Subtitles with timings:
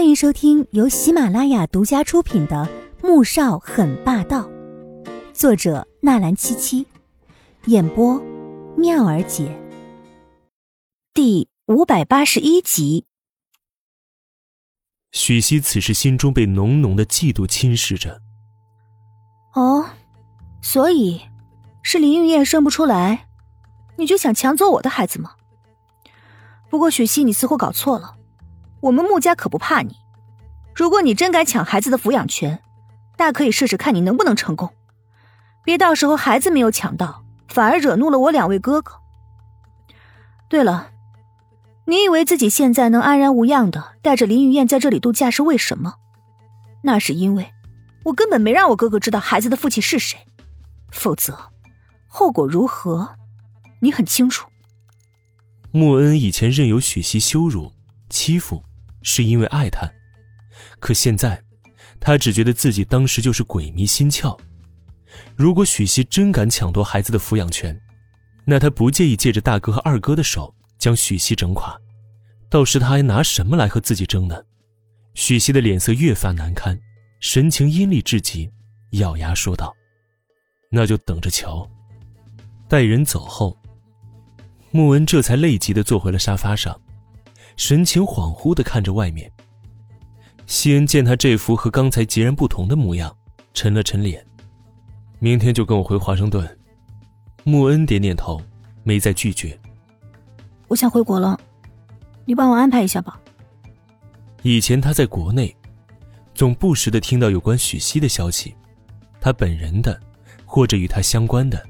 [0.00, 2.66] 欢迎收听由喜马拉雅独家出品的
[3.06, 4.48] 《穆少很霸道》，
[5.34, 6.86] 作者纳兰七七，
[7.66, 8.18] 演播
[8.78, 9.54] 妙儿姐。
[11.12, 13.04] 第五百八十一集。
[15.12, 18.22] 许熙此时心中被浓浓的嫉妒侵蚀着。
[19.52, 19.84] 哦，
[20.62, 21.20] 所以
[21.82, 23.28] 是林玉燕生不出来，
[23.98, 25.32] 你就想抢走我的孩子吗？
[26.70, 28.16] 不过许熙，你似乎搞错了。
[28.80, 29.96] 我们穆家可不怕你，
[30.74, 32.60] 如果你真敢抢孩子的抚养权，
[33.16, 34.72] 大可以试试看你能不能成功。
[35.62, 38.94] 别到时候孩子没有抢到，反而惹怒了我两位哥哥。
[40.48, 40.90] 对了，
[41.84, 45.96] 你以为自己现在能安然无恙的带着林雨燕在这里度假是为什么？
[46.82, 47.52] 那是因为
[48.04, 50.26] 我根本没让我哥哥知道孩子的父亲是谁，
[50.90, 51.38] 否则
[52.08, 53.16] 后果如何，
[53.80, 54.48] 你很清楚。
[55.70, 57.70] 穆恩以前任由许熙羞辱、
[58.08, 58.64] 欺负。
[59.02, 59.90] 是因为爱他，
[60.78, 61.42] 可现在，
[61.98, 64.38] 他只觉得自己当时就是鬼迷心窍。
[65.36, 67.78] 如果许熙真敢抢夺孩子的抚养权，
[68.44, 71.78] 那他不介意借着大哥和二哥的手将许熙整垮。
[72.48, 74.42] 到时他还拿什么来和自己争呢？
[75.14, 76.78] 许熙的脸色越发难堪，
[77.20, 78.50] 神情阴厉至极，
[78.92, 79.74] 咬牙说道
[80.70, 81.68] ：“那就等着瞧。”
[82.68, 83.56] 待人走后，
[84.70, 86.80] 穆恩这才累极的坐回了沙发上。
[87.60, 89.30] 神情恍惚的看着外面。
[90.46, 93.14] 西恩见他这副和刚才截然不同的模样，
[93.52, 94.26] 沉了沉脸。
[95.18, 96.58] 明天就跟我回华盛顿。
[97.44, 98.40] 穆恩点点头，
[98.82, 99.60] 没再拒绝。
[100.68, 101.38] 我想回国了，
[102.24, 103.20] 你帮我安排一下吧。
[104.40, 105.54] 以前他在国内，
[106.34, 108.56] 总不时的听到有关许熙的消息，
[109.20, 110.00] 他本人的，
[110.46, 111.62] 或者与他相关的，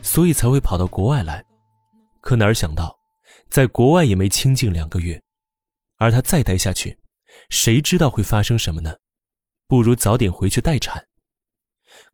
[0.00, 1.44] 所以才会跑到国外来。
[2.22, 2.98] 可哪儿想到。
[3.50, 5.20] 在国外也没清静两个月，
[5.96, 6.98] 而他再待下去，
[7.48, 8.96] 谁知道会发生什么呢？
[9.66, 11.08] 不如早点回去待产。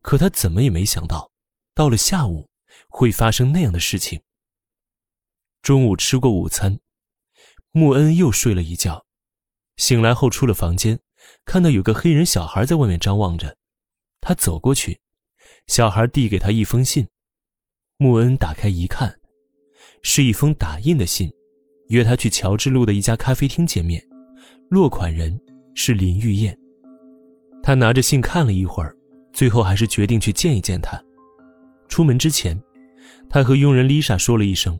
[0.00, 1.30] 可他怎么也没想到，
[1.74, 2.48] 到了下午
[2.88, 4.22] 会发生那样的事情。
[5.60, 6.80] 中午吃过午餐，
[7.70, 9.04] 穆恩又睡了一觉，
[9.76, 10.98] 醒来后出了房间，
[11.44, 13.58] 看到有个黑人小孩在外面张望着，
[14.22, 15.00] 他走过去，
[15.66, 17.06] 小孩递给他一封信，
[17.98, 19.20] 穆恩打开一看。
[20.02, 21.30] 是一封打印的信，
[21.88, 24.02] 约他去乔治路的一家咖啡厅见面，
[24.68, 25.38] 落款人
[25.74, 26.56] 是林玉燕。
[27.62, 28.96] 他拿着信看了一会儿，
[29.32, 31.02] 最后还是决定去见一见他。
[31.88, 32.60] 出门之前，
[33.28, 34.78] 他和佣人丽莎说了一声，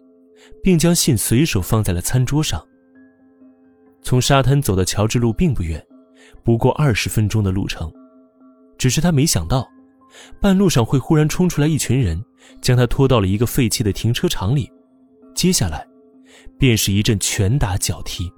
[0.62, 2.64] 并将信随手放在了餐桌上。
[4.02, 5.84] 从沙滩走到乔治路并不远，
[6.44, 7.92] 不过二十分钟的路程。
[8.78, 9.68] 只是他没想到，
[10.40, 12.22] 半路上会忽然冲出来一群人，
[12.60, 14.70] 将他拖到了一个废弃的停车场里。
[15.36, 15.86] 接下来，
[16.58, 18.32] 便是一阵拳打脚踢。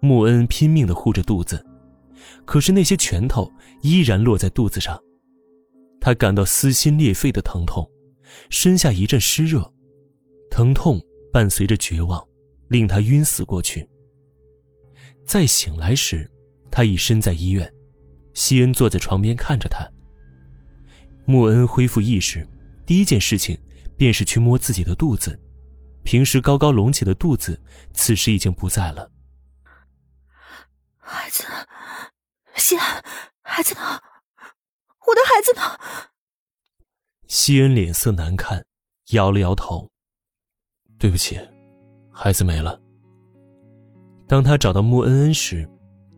[0.00, 1.64] 穆恩拼命的护着肚子，
[2.44, 3.50] 可是那些拳头
[3.80, 5.02] 依然落在肚子上，
[5.98, 7.90] 他感到撕心裂肺的疼痛，
[8.50, 9.72] 身下一阵湿热，
[10.50, 11.00] 疼痛
[11.32, 12.22] 伴随着绝望，
[12.68, 13.88] 令他晕死过去。
[15.24, 16.30] 再醒来时，
[16.70, 17.72] 他已身在医院，
[18.34, 19.88] 西恩坐在床边看着他。
[21.24, 22.46] 穆恩恢复意识，
[22.84, 23.58] 第一件事情
[23.96, 25.40] 便是去摸自己的肚子。
[26.08, 27.60] 平时高高隆起的肚子，
[27.92, 29.10] 此时已经不在了。
[30.96, 31.44] 孩子，
[32.56, 33.04] 西安，
[33.42, 33.82] 孩子呢？
[35.06, 35.78] 我的孩子呢？
[37.26, 38.64] 西恩脸色难看，
[39.10, 39.86] 摇了摇头。
[40.98, 41.38] 对不起，
[42.10, 42.80] 孩子没了。
[44.26, 45.68] 当他找到穆恩恩时，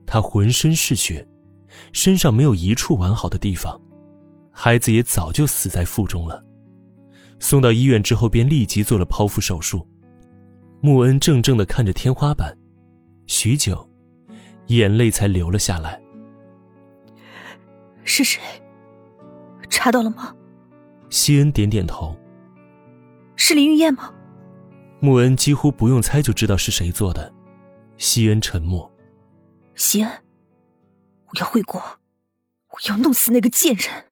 [0.07, 1.27] 他浑身是血，
[1.93, 3.77] 身上没有一处完好的地方，
[4.53, 6.45] 孩子也早就死在腹中了。
[7.41, 9.85] 送到医院之后，便立即做了剖腹手术。
[10.81, 12.57] 穆恩怔怔的看着天花板，
[13.27, 13.89] 许久，
[14.67, 16.01] 眼泪才流了下来。
[18.05, 18.41] 是谁？
[19.69, 20.35] 查到了吗？
[21.09, 22.17] 西恩点点头。
[23.37, 24.15] 是林玉燕吗？
[25.01, 27.33] 穆恩几乎不用猜就知道是谁做的。
[27.97, 28.91] 西恩沉默。
[29.75, 30.13] 西恩，
[31.27, 34.07] 我要回国，我要弄死那个贱人。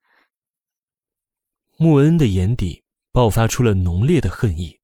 [1.76, 2.82] 穆恩的眼底。
[3.18, 4.78] 爆发出了浓烈的恨意。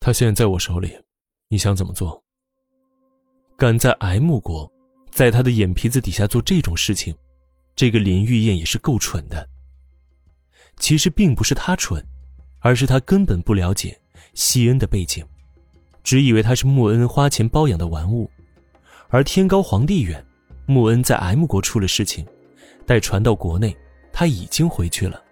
[0.00, 0.98] 他现在在我手里，
[1.46, 2.20] 你想怎么做？
[3.56, 4.68] 敢在 M 国，
[5.12, 7.14] 在他的眼皮子底下做这种事情，
[7.76, 9.48] 这个林玉燕也是够蠢的。
[10.78, 12.04] 其实并不是他蠢，
[12.58, 13.96] 而是他根本不了解
[14.34, 15.24] 西恩的背景，
[16.02, 18.28] 只以为他是穆恩花钱包养的玩物。
[19.08, 20.26] 而天高皇帝远，
[20.66, 22.26] 穆恩在 M 国出了事情，
[22.84, 23.76] 待传到国内，
[24.12, 25.22] 他已经回去了。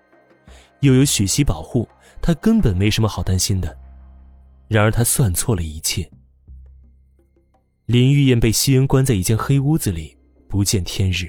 [0.81, 1.89] 又有许熙保护，
[2.21, 3.77] 他根本没什么好担心的。
[4.69, 6.09] 然而他算错了一切。
[7.87, 10.17] 林玉燕被西恩关在一间黑屋子里，
[10.47, 11.27] 不见天日，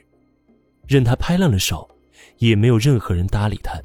[0.88, 1.90] 任他拍烂了手，
[2.40, 3.81] 也没有任何人搭理他。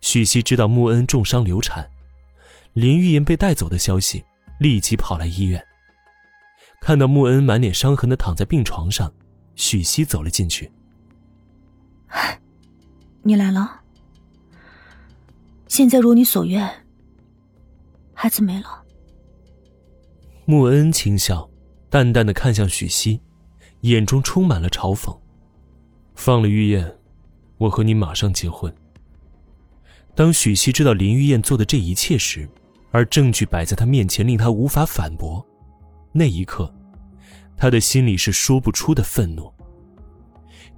[0.00, 1.86] 许熙知道穆恩重伤流产，
[2.72, 4.24] 林玉燕被带走的消息，
[4.58, 5.62] 立即跑来医院。
[6.80, 9.12] 看到穆恩满脸伤痕的躺在病床上，
[9.54, 10.70] 许熙走了进去。
[13.22, 13.82] 你来了。
[15.68, 16.68] 现在如你所愿，
[18.14, 18.84] 孩子没了。
[20.44, 21.48] 穆恩轻笑，
[21.90, 23.20] 淡淡的看向许熙，
[23.80, 25.16] 眼中充满了嘲讽。
[26.14, 26.96] 放了玉燕，
[27.58, 28.72] 我和你马上结婚。
[30.14, 32.48] 当许熙知道林玉燕做的这一切时，
[32.90, 35.44] 而证据摆在他面前，令他无法反驳，
[36.12, 36.72] 那一刻，
[37.56, 39.52] 他的心里是说不出的愤怒。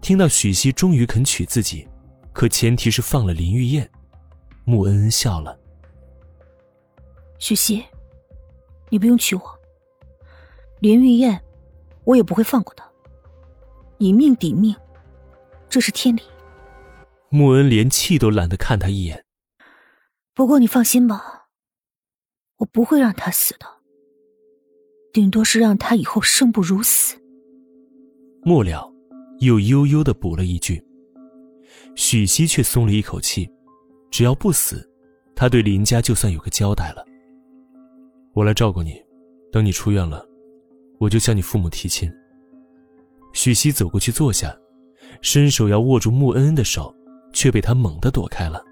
[0.00, 1.86] 听到许熙终于肯娶自己，
[2.32, 3.88] 可前提是放了林玉燕。
[4.68, 5.58] 穆恩恩笑了。
[7.38, 7.82] 许熙，
[8.90, 9.42] 你不用娶我。
[10.80, 11.42] 林玉燕，
[12.04, 12.82] 我也不会放过的。
[13.96, 14.76] 以命抵命，
[15.70, 16.20] 这是天理。
[17.30, 19.24] 穆恩连气都懒得看他一眼。
[20.34, 21.48] 不过你放心吧，
[22.58, 23.64] 我不会让他死的，
[25.14, 27.16] 顶多是让他以后生不如死。
[28.42, 28.92] 末了。
[29.40, 30.84] 又悠悠的补了一句。
[31.94, 33.48] 许熙却松了一口气，
[34.10, 34.88] 只要不死，
[35.34, 37.04] 他对林家就算有个交代了。
[38.34, 38.94] 我来照顾你，
[39.52, 40.24] 等你出院了，
[40.98, 42.10] 我就向你父母提亲。
[43.32, 44.56] 许熙走过去坐下，
[45.20, 46.94] 伸手要握住穆恩恩的手，
[47.32, 48.62] 却被他猛地躲开了。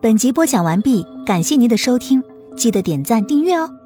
[0.00, 2.22] 本集播讲完毕，感谢您的收听，
[2.56, 3.83] 记得点赞订阅哦。